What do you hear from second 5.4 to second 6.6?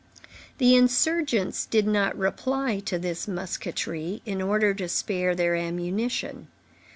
ammunition.